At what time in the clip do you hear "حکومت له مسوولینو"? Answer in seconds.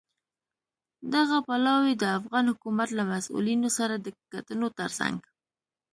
2.51-3.69